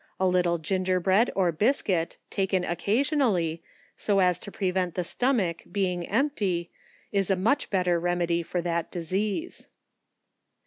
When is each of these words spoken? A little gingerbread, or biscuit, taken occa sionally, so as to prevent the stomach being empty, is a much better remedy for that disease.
A 0.19 0.25
little 0.27 0.57
gingerbread, 0.57 1.29
or 1.35 1.51
biscuit, 1.51 2.17
taken 2.31 2.63
occa 2.63 3.01
sionally, 3.01 3.61
so 3.95 4.17
as 4.17 4.39
to 4.39 4.51
prevent 4.51 4.95
the 4.95 5.03
stomach 5.03 5.61
being 5.71 6.07
empty, 6.09 6.71
is 7.11 7.29
a 7.29 7.35
much 7.35 7.69
better 7.69 7.99
remedy 7.99 8.41
for 8.41 8.61
that 8.63 8.89
disease. 8.91 9.67